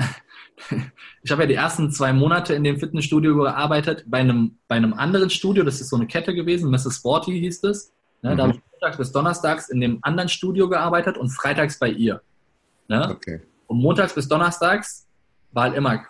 [1.22, 4.94] ich habe ja die ersten zwei Monate in dem Fitnessstudio gearbeitet, bei einem, bei einem
[4.94, 6.96] anderen Studio, das ist so eine Kette gewesen, Mrs.
[6.96, 7.92] Sporty hieß es.
[8.22, 8.36] Ne, mhm.
[8.36, 12.20] Da habe ich montags bis donnerstags in dem anderen Studio gearbeitet und freitags bei ihr.
[12.88, 13.08] Ne?
[13.10, 13.40] Okay.
[13.66, 15.06] Und montags bis donnerstags
[15.52, 16.04] war halt immer,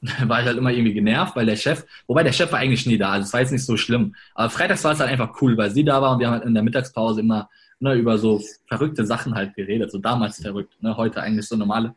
[0.24, 2.98] war ich halt immer irgendwie genervt, weil der Chef, wobei der Chef war eigentlich nie
[2.98, 4.14] da, also es war jetzt nicht so schlimm.
[4.34, 6.44] Aber freitags war es halt einfach cool, weil sie da war und wir haben halt
[6.44, 7.48] in der Mittagspause immer
[7.82, 11.94] ne, über so verrückte Sachen halt geredet, so damals verrückt, ne, heute eigentlich so normale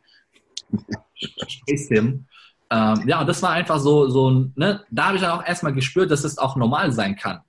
[1.14, 2.26] Späßchen.
[2.68, 5.72] Ähm, ja, und das war einfach so, so ne, da habe ich dann auch erstmal
[5.72, 7.40] gespürt, dass es auch normal sein kann,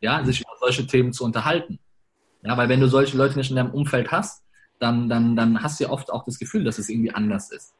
[0.00, 1.78] ja, sich über solche Themen zu unterhalten.
[2.42, 4.42] Ja, weil wenn du solche Leute nicht in deinem Umfeld hast,
[4.80, 7.74] dann, dann, dann hast du ja oft auch das Gefühl, dass es irgendwie anders ist.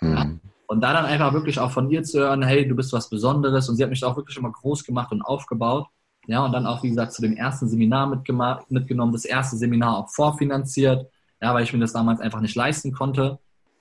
[0.00, 0.12] Mhm.
[0.12, 0.30] Ja?
[0.66, 3.68] Und da dann einfach wirklich auch von ihr zu hören, hey, du bist was Besonderes
[3.68, 5.88] und sie hat mich auch wirklich immer groß gemacht und aufgebaut.
[6.26, 10.10] Ja, und dann auch, wie gesagt, zu dem ersten Seminar mitgenommen, das erste Seminar auch
[10.10, 11.10] vorfinanziert,
[11.40, 13.38] ja, weil ich mir das damals einfach nicht leisten konnte.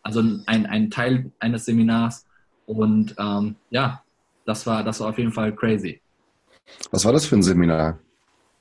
[0.09, 2.25] Also ein, ein Teil eines Seminars.
[2.65, 4.01] Und ähm, ja,
[4.43, 6.01] das war, das war auf jeden Fall crazy.
[6.89, 7.99] Was war das für ein Seminar?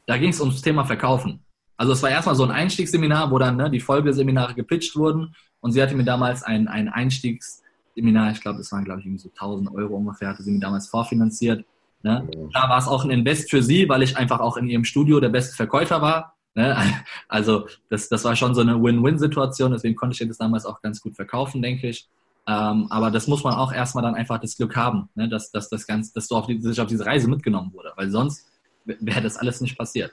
[0.04, 1.40] Da ging es ums Thema Verkaufen.
[1.78, 5.34] Also es war erstmal so ein Einstiegsseminar, wo dann ne, die Folgeseminare gepitcht wurden.
[5.60, 9.22] Und sie hatte mir damals ein, ein Einstiegsseminar, ich glaube, das waren, glaube ich, irgendwie
[9.22, 11.64] so 1000 Euro ungefähr, hatte sie mir damals vorfinanziert.
[12.02, 12.28] Ne?
[12.52, 15.18] Da war es auch ein Invest für sie, weil ich einfach auch in ihrem Studio
[15.18, 16.36] der beste Verkäufer war.
[16.54, 16.76] Ne?
[17.28, 21.00] Also das, das war schon so eine Win-Win-Situation, deswegen konnte ich das damals auch ganz
[21.00, 22.08] gut verkaufen, denke ich.
[22.46, 25.28] Ähm, aber das muss man auch erstmal dann einfach das Glück haben, ne?
[25.28, 28.10] dass, dass das Ganze, dass du auf die, sich auf diese Reise mitgenommen wurde, weil
[28.10, 28.46] sonst
[28.84, 30.12] wäre das alles nicht passiert.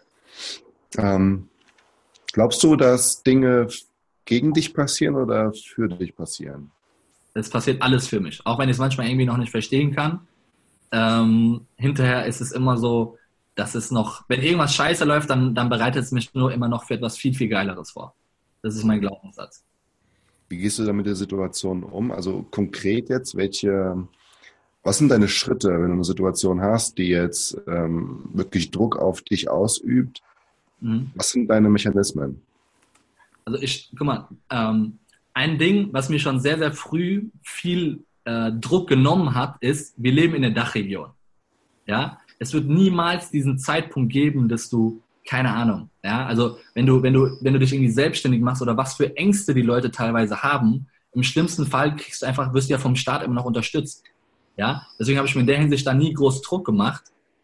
[0.98, 1.48] Ähm,
[2.34, 3.67] glaubst du, dass Dinge
[4.26, 6.71] gegen dich passieren oder für dich passieren?
[7.34, 10.28] Es passiert alles für mich, auch wenn ich es manchmal irgendwie noch nicht verstehen kann
[10.95, 13.17] ähm, hinterher ist es immer so,
[13.56, 16.84] dass es noch, wenn irgendwas scheiße läuft, dann, dann bereitet es mich nur immer noch
[16.84, 18.13] für etwas viel, viel Geileres vor.
[18.62, 19.63] Das ist mein Glaubenssatz.
[20.50, 22.12] Wie gehst du da mit der Situation um?
[22.12, 24.08] Also konkret jetzt, welche,
[24.84, 29.22] was sind deine Schritte, wenn du eine Situation hast, die jetzt ähm, wirklich Druck auf
[29.22, 30.22] dich ausübt?
[30.82, 31.12] Mhm.
[31.15, 32.41] Was sind deine Mechanismen?
[33.46, 35.00] Also ich, guck mal, ähm,
[35.34, 40.12] ein Ding, was mir schon sehr, sehr früh viel äh, Druck genommen hat, ist, wir
[40.12, 41.12] leben in der Dachregion.
[41.86, 45.89] Ja, es wird niemals diesen Zeitpunkt geben, dass du keine Ahnung.
[46.04, 49.15] Ja, also wenn du, wenn du, wenn du dich irgendwie selbstständig machst oder was für
[49.17, 52.95] Ängste die Leute teilweise haben, im schlimmsten Fall kriegst du einfach, wirst du ja vom
[52.95, 54.04] Staat immer noch unterstützt.
[54.58, 57.04] Ja, deswegen habe ich mir in der Hinsicht da nie groß Druck gemacht,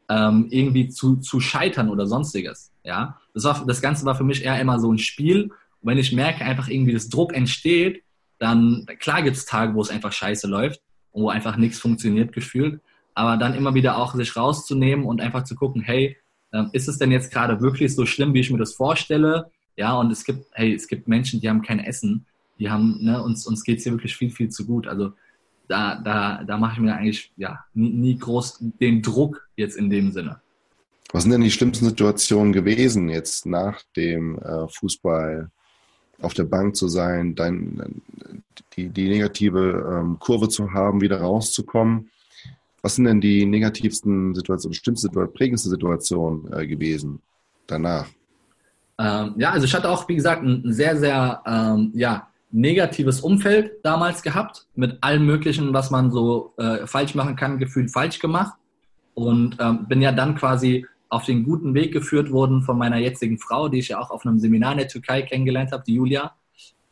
[0.10, 2.72] ähm, irgendwie zu, zu scheitern oder sonstiges.
[2.84, 5.44] Ja, das war, das Ganze war für mich eher immer so ein Spiel.
[5.46, 8.04] Und wenn ich merke, einfach irgendwie, dass Druck entsteht,
[8.40, 12.34] dann, klar gibt es Tage, wo es einfach scheiße läuft und wo einfach nichts funktioniert
[12.34, 12.82] gefühlt.
[13.14, 16.18] Aber dann immer wieder auch sich rauszunehmen und einfach zu gucken, hey,
[16.54, 19.52] ähm, ist es denn jetzt gerade wirklich so schlimm, wie ich mir das vorstelle?
[19.76, 22.26] Ja, und es gibt, hey, es gibt Menschen, die haben kein Essen,
[22.60, 24.88] die haben, ne, uns, uns geht es hier wirklich viel, viel zu gut.
[24.88, 25.14] Also
[25.68, 29.90] da, da, da mache ich mir eigentlich ja, nie, nie groß den Druck jetzt in
[29.90, 30.42] dem Sinne.
[31.14, 35.50] Was sind denn die schlimmsten Situationen gewesen, jetzt nach dem äh, Fußball
[36.22, 38.02] auf der Bank zu sein, dein,
[38.76, 42.10] die, die negative ähm, Kurve zu haben, wieder rauszukommen?
[42.82, 47.22] Was sind denn die negativsten Situationen, schlimmste, prägendste Situationen äh, gewesen
[47.68, 48.08] danach?
[48.98, 53.74] Ähm, ja, also ich hatte auch, wie gesagt, ein sehr, sehr ähm, ja, negatives Umfeld
[53.84, 58.54] damals gehabt, mit allem Möglichen, was man so äh, falsch machen kann, gefühlt falsch gemacht.
[59.14, 63.38] Und ähm, bin ja dann quasi auf den guten Weg geführt worden von meiner jetzigen
[63.38, 66.34] Frau, die ich ja auch auf einem Seminar in der Türkei kennengelernt habe, die Julia.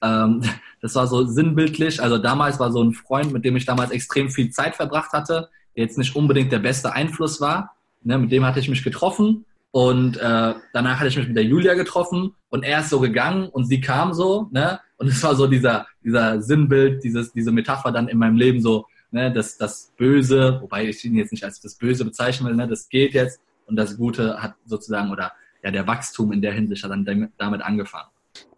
[0.04, 0.44] Ähm,
[0.82, 2.02] das war so sinnbildlich.
[2.02, 5.50] Also damals war so ein Freund, mit dem ich damals extrem viel Zeit verbracht hatte
[5.80, 7.76] jetzt nicht unbedingt der beste Einfluss war.
[8.04, 11.44] Ne, mit dem hatte ich mich getroffen und äh, danach hatte ich mich mit der
[11.44, 14.80] Julia getroffen und er ist so gegangen und sie kam so, ne?
[14.98, 18.86] Und es war so dieser, dieser Sinnbild, dieses, diese Metapher dann in meinem Leben so,
[19.12, 22.68] ne, das, das Böse, wobei ich ihn jetzt nicht als das Böse bezeichnen will, ne,
[22.68, 25.32] das geht jetzt und das Gute hat sozusagen, oder
[25.64, 28.10] ja, der Wachstum in der Hinsicht hat dann damit angefangen.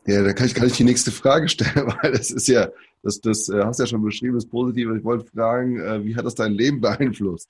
[0.08, 2.70] Ja, da kann ich, kann ich die nächste Frage stellen, weil das ist ja,
[3.04, 4.98] das, das äh, hast du ja schon beschrieben, das Positive.
[4.98, 7.50] Ich wollte fragen, äh, wie hat das dein Leben beeinflusst?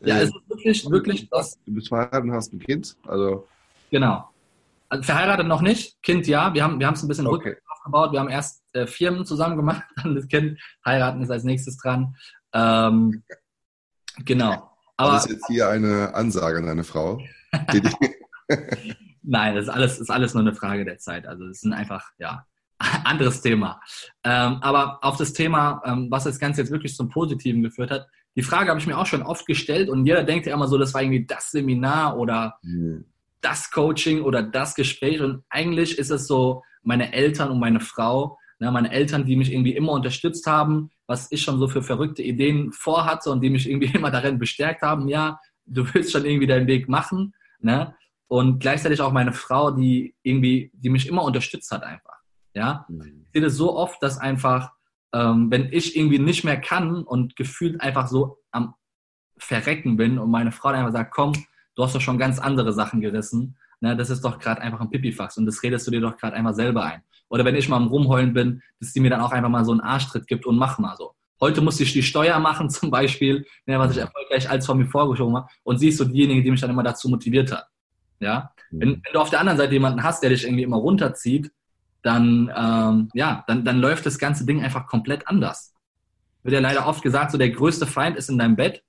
[0.00, 1.58] Ja, es ist wirklich, wirklich das.
[1.64, 3.46] Du bist verheiratet und hast ein Kind, also.
[3.90, 4.28] Genau.
[4.88, 6.52] Also verheiratet noch nicht, Kind ja.
[6.52, 7.56] Wir haben wir es ein bisschen okay.
[7.68, 8.12] aufgebaut.
[8.12, 10.60] Wir haben erst äh, Firmen zusammen gemacht, dann das Kind.
[10.84, 12.16] Heiraten ist als nächstes dran.
[12.52, 13.22] Ähm,
[14.24, 14.70] genau.
[14.96, 17.22] Aber das ist jetzt hier eine Ansage an deine Frau.
[19.22, 21.26] Nein, das ist alles, ist alles nur eine Frage der Zeit.
[21.26, 22.44] Also es sind einfach, ja,
[23.04, 23.80] anderes Thema.
[24.24, 28.06] Ähm, aber auf das Thema, ähm, was das Ganze jetzt wirklich zum Positiven geführt hat,
[28.34, 30.78] die Frage habe ich mir auch schon oft gestellt und jeder denkt ja immer so,
[30.78, 33.04] das war irgendwie das Seminar oder mhm.
[33.40, 38.38] das Coaching oder das Gespräch und eigentlich ist es so, meine Eltern und meine Frau,
[38.58, 42.22] ne, meine Eltern, die mich irgendwie immer unterstützt haben, was ich schon so für verrückte
[42.22, 46.46] Ideen vorhatte und die mich irgendwie immer darin bestärkt haben, ja, du willst schon irgendwie
[46.46, 47.94] deinen Weg machen, ne?
[48.28, 52.21] Und gleichzeitig auch meine Frau, die irgendwie, die mich immer unterstützt hat einfach.
[52.54, 53.24] Ja, mhm.
[53.26, 54.72] ich sehe das so oft, dass einfach,
[55.12, 58.74] ähm, wenn ich irgendwie nicht mehr kann und gefühlt einfach so am
[59.38, 61.32] Verrecken bin und meine Frau einfach sagt, komm,
[61.74, 64.90] du hast doch schon ganz andere Sachen gerissen, ne, das ist doch gerade einfach ein
[64.90, 67.02] Pipifax und das redest du dir doch gerade einmal selber ein.
[67.28, 69.72] Oder wenn ich mal am Rumheulen bin, dass die mir dann auch einfach mal so
[69.72, 71.14] einen Arschtritt gibt und mach mal so.
[71.40, 74.86] Heute musste ich die Steuer machen zum Beispiel, ne, was ich erfolgreich als von mir
[74.86, 77.66] vorgeschoben habe und sie ist so diejenige, die mich dann immer dazu motiviert hat.
[78.20, 81.50] Ja, wenn, wenn du auf der anderen Seite jemanden hast, der dich irgendwie immer runterzieht,
[82.02, 85.72] dann, ähm, ja, dann, dann läuft das ganze Ding einfach komplett anders.
[86.42, 88.82] Wird ja leider oft gesagt, so der größte Feind ist in deinem Bett.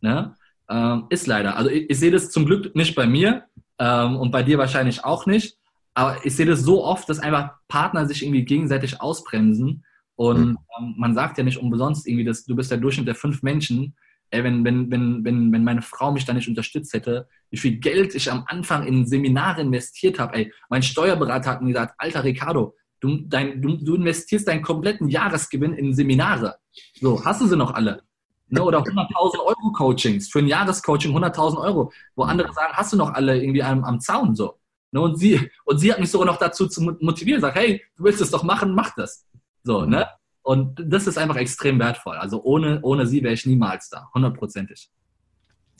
[0.00, 0.34] Ne?
[0.68, 1.56] Ähm, ist leider.
[1.56, 3.44] Also ich, ich sehe das zum Glück nicht bei mir
[3.78, 5.56] ähm, und bei dir wahrscheinlich auch nicht.
[5.94, 9.84] Aber ich sehe das so oft, dass einfach Partner sich irgendwie gegenseitig ausbremsen.
[10.16, 10.58] Und mhm.
[10.78, 13.94] ähm, man sagt ja nicht umsonst irgendwie, dass du bist der Durchschnitt der fünf Menschen,
[14.30, 17.76] ey, wenn, wenn, wenn, wenn, wenn meine Frau mich da nicht unterstützt hätte, wie viel
[17.78, 20.50] Geld ich am Anfang in Seminare investiert habe.
[20.68, 25.74] Mein Steuerberater hat mir gesagt, alter Ricardo, du, dein, du, du investierst deinen kompletten Jahresgewinn
[25.74, 26.56] in Seminare.
[27.00, 28.02] So, hast du sie noch alle?
[28.48, 32.96] Ne, oder 100.000 Euro Coachings, für ein Jahrescoaching 100.000 Euro, wo andere sagen, hast du
[32.96, 34.58] noch alle irgendwie am, am Zaun so.
[34.92, 38.04] Ne, und, sie, und sie hat mich sogar noch dazu zu motivieren, sagt, hey, du
[38.04, 39.26] willst es doch machen, mach das.
[39.64, 40.06] So, ne?
[40.46, 42.16] Und das ist einfach extrem wertvoll.
[42.16, 44.88] Also ohne, ohne sie wäre ich niemals da, hundertprozentig.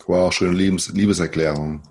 [0.06, 1.82] Wow, schöne Liebes Liebeserklärung.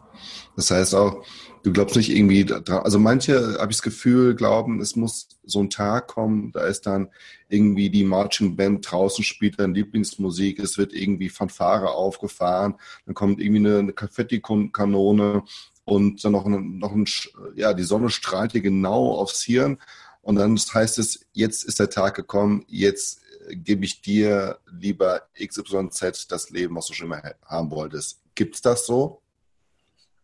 [0.56, 1.24] Das heißt auch,
[1.66, 2.46] Du glaubst nicht irgendwie.
[2.68, 6.86] Also manche, habe ich das Gefühl, glauben, es muss so ein Tag kommen, da ist
[6.86, 7.10] dann
[7.50, 12.76] irgendwie die Marching Band draußen, spielt dann Lieblingsmusik, es wird irgendwie Fanfare aufgefahren,
[13.08, 15.42] dann kommt irgendwie eine, eine Konfetti-Kanone
[15.86, 17.06] und dann noch, ein, noch ein,
[17.56, 19.80] ja, die Sonne strahlt dir genau aufs Hirn
[20.26, 26.28] und dann heißt es, jetzt ist der Tag gekommen, jetzt gebe ich dir lieber XYZ
[26.28, 28.24] das Leben, was du schon immer haben wolltest.
[28.34, 29.22] Gibt es das so?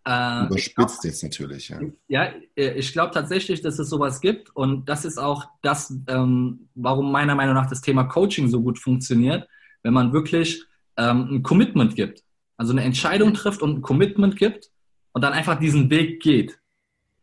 [0.03, 1.69] Äh, Überspitzt jetzt natürlich.
[1.69, 5.93] Ja, ja äh, ich glaube tatsächlich, dass es sowas gibt und das ist auch das,
[6.07, 9.47] ähm, warum meiner Meinung nach das Thema Coaching so gut funktioniert,
[9.83, 10.63] wenn man wirklich
[10.97, 12.23] ähm, ein Commitment gibt.
[12.57, 14.71] Also eine Entscheidung trifft und ein Commitment gibt
[15.11, 16.57] und dann einfach diesen Weg geht.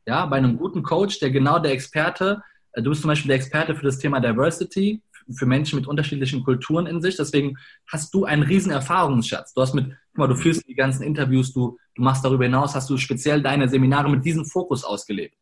[0.07, 2.49] Ja, bei einem guten Coach, der genau der Experte, äh,
[2.83, 5.03] du bist zum Beispiel der Experte für das Thema Diversity,
[5.37, 7.17] für Menschen mit unterschiedlichen Kulturen in sich.
[7.17, 9.53] Deswegen hast du einen riesen Erfahrungsschatz.
[9.55, 12.75] Du hast mit, guck mal, du führst die ganzen Interviews, du, du machst darüber hinaus,
[12.75, 15.37] hast du speziell deine Seminare mit diesem Fokus ausgelebt.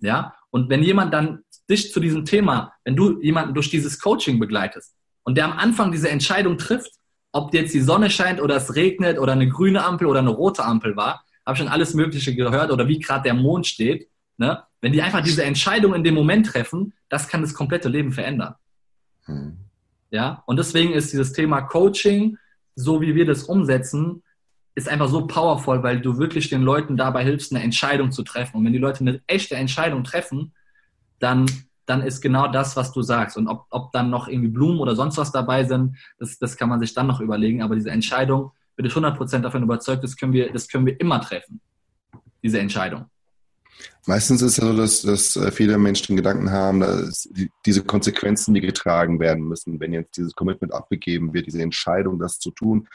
[0.00, 0.34] Ja?
[0.50, 4.94] Und wenn jemand dann dich zu diesem Thema, wenn du jemanden durch dieses Coaching begleitest
[5.22, 6.92] und der am Anfang diese Entscheidung trifft,
[7.32, 10.64] ob jetzt die Sonne scheint oder es regnet oder eine grüne Ampel oder eine rote
[10.64, 14.08] Ampel war, habe schon alles Mögliche gehört oder wie gerade der Mond steht.
[14.36, 14.62] Ne?
[14.82, 18.56] Wenn die einfach diese Entscheidung in dem Moment treffen, das kann das komplette Leben verändern.
[19.26, 19.56] Mhm.
[20.10, 22.36] Ja, und deswegen ist dieses Thema Coaching,
[22.74, 24.22] so wie wir das umsetzen,
[24.74, 28.56] ist einfach so powerful, weil du wirklich den Leuten dabei hilfst, eine Entscheidung zu treffen.
[28.56, 30.52] Und wenn die Leute eine echte Entscheidung treffen,
[31.18, 31.46] dann,
[31.86, 33.36] dann ist genau das, was du sagst.
[33.36, 36.68] Und ob, ob dann noch irgendwie Blumen oder sonst was dabei sind, das, das kann
[36.68, 37.62] man sich dann noch überlegen.
[37.62, 41.20] Aber diese Entscheidung, bin ich 100% davon überzeugt, das können wir, das können wir immer
[41.20, 41.60] treffen.
[42.42, 43.06] Diese Entscheidung.
[44.06, 47.84] Meistens ist es so, dass, dass äh, viele Menschen den Gedanken haben, dass die, diese
[47.84, 52.50] Konsequenzen, die getragen werden müssen, wenn jetzt dieses Commitment abgegeben wird, diese Entscheidung, das zu
[52.50, 52.88] tun.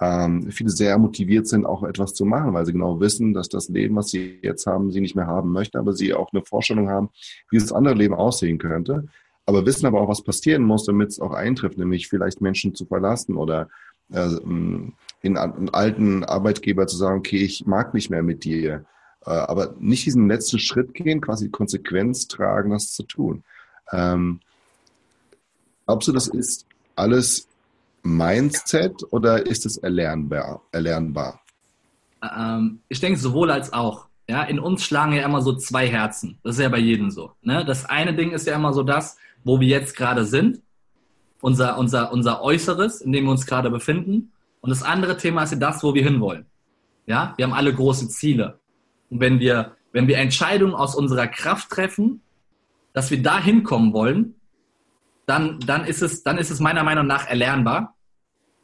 [0.00, 3.68] Ähm, viele sehr motiviert sind, auch etwas zu machen, weil sie genau wissen, dass das
[3.68, 6.88] Leben, was sie jetzt haben, sie nicht mehr haben möchten, aber sie auch eine Vorstellung
[6.88, 7.10] haben,
[7.50, 9.06] wie das andere Leben aussehen könnte.
[9.46, 12.86] Aber wissen aber auch, was passieren muss, damit es auch eintrifft, nämlich vielleicht Menschen zu
[12.86, 13.68] verlassen oder
[14.12, 18.84] äh, in, in alten Arbeitgeber zu sagen, okay, ich mag nicht mehr mit dir
[19.26, 23.42] äh, aber nicht diesen letzten Schritt gehen, quasi Konsequenz tragen, das zu tun.
[23.92, 24.40] Ähm,
[25.86, 27.48] glaubst du, das ist alles
[28.02, 30.62] Mindset oder ist es erlernbar?
[30.72, 31.40] erlernbar?
[32.22, 34.06] Ähm, ich denke sowohl als auch.
[34.26, 36.38] Ja, in uns schlagen ja immer so zwei Herzen.
[36.42, 37.32] Das ist ja bei jedem so.
[37.42, 37.64] Ne?
[37.64, 40.62] Das eine Ding ist ja immer so das, wo wir jetzt gerade sind,
[41.42, 44.32] unser, unser, unser Äußeres, in dem wir uns gerade befinden.
[44.62, 46.46] Und das andere Thema ist ja das, wo wir hinwollen.
[47.06, 48.58] Ja, wir haben alle große Ziele.
[49.10, 52.22] Und wenn wir, wenn wir Entscheidungen aus unserer Kraft treffen,
[52.92, 54.34] dass wir da hinkommen wollen,
[55.26, 57.94] dann, dann, ist es, dann ist es meiner Meinung nach erlernbar.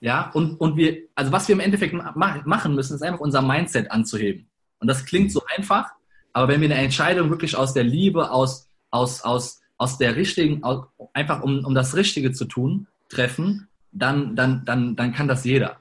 [0.00, 3.90] Ja, und, und wir, also was wir im Endeffekt machen müssen, ist einfach unser Mindset
[3.90, 4.48] anzuheben.
[4.78, 5.90] Und das klingt so einfach,
[6.32, 10.64] aber wenn wir eine Entscheidung wirklich aus der Liebe, aus, aus, aus, aus der richtigen,
[10.64, 15.44] aus, einfach um, um das Richtige zu tun, treffen, dann, dann, dann, dann kann das
[15.44, 15.79] jeder.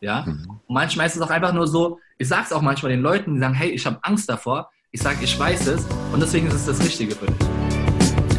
[0.00, 0.24] Ja?
[0.26, 0.60] Mhm.
[0.66, 3.34] Und manchmal ist es auch einfach nur so, ich sage es auch manchmal den Leuten,
[3.34, 4.70] die sagen, hey, ich habe Angst davor.
[4.92, 7.75] Ich sage, ich weiß es und deswegen ist es das Richtige für dich.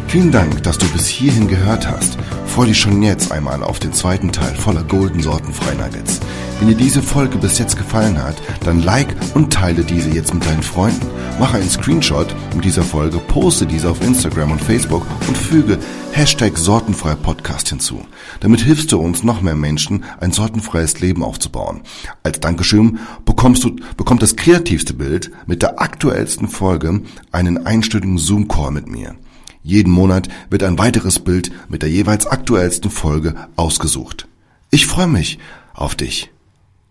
[0.07, 2.17] Vielen Dank, dass du bis hierhin gehört hast.
[2.45, 6.21] Freu dich schon jetzt einmal auf den zweiten Teil voller Golden Sorten Freinuggets.
[6.59, 10.45] Wenn dir diese Folge bis jetzt gefallen hat, dann like und teile diese jetzt mit
[10.45, 11.05] deinen Freunden.
[11.39, 15.77] Mache einen Screenshot mit dieser Folge, poste diese auf Instagram und Facebook und füge
[16.13, 18.01] Hashtag Sortenfreier Podcast hinzu.
[18.39, 21.81] Damit hilfst du uns, noch mehr Menschen ein sortenfreies Leben aufzubauen.
[22.23, 27.01] Als Dankeschön bekommst du, bekommt das kreativste Bild mit der aktuellsten Folge
[27.33, 29.15] einen einstündigen Zoom-Call mit mir.
[29.67, 34.25] Jeden Monat wird ein weiteres Bild mit der jeweils aktuellsten Folge ausgesucht.
[34.71, 35.39] Ich freue mich
[35.73, 36.29] auf dich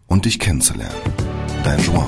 [0.07, 0.95] und dich kennenzulernen.
[1.65, 2.07] Dein Joao.